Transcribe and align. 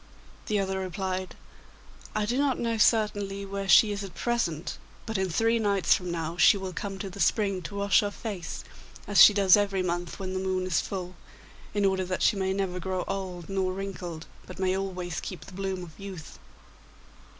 The 0.47 0.57
other 0.57 0.79
replied, 0.79 1.35
'I 2.15 2.25
do 2.25 2.37
not 2.39 2.57
know, 2.57 2.75
certainly, 2.79 3.45
where 3.45 3.69
she 3.69 3.91
is 3.91 4.03
at 4.03 4.15
present, 4.15 4.79
but 5.05 5.15
in 5.15 5.29
three 5.29 5.59
nights 5.59 5.93
from 5.93 6.09
now 6.09 6.37
she 6.37 6.57
will 6.57 6.73
come 6.73 6.97
to 6.97 7.09
the 7.11 7.19
spring 7.19 7.61
to 7.61 7.75
wash 7.75 7.99
her 7.99 8.09
face, 8.09 8.63
as 9.05 9.21
she 9.21 9.31
does 9.31 9.55
every 9.55 9.83
month 9.83 10.17
when 10.17 10.33
the 10.33 10.39
moon 10.39 10.65
is 10.65 10.81
full, 10.81 11.13
in 11.75 11.85
order 11.85 12.03
that 12.03 12.23
she 12.23 12.35
may 12.35 12.51
never 12.51 12.79
grow 12.79 13.03
old 13.07 13.47
nor 13.47 13.73
wrinkled, 13.73 14.25
but 14.47 14.57
may 14.57 14.75
always 14.75 15.19
keep 15.19 15.45
the 15.45 15.53
bloom 15.53 15.83
of 15.83 15.99
youth. 15.99 16.39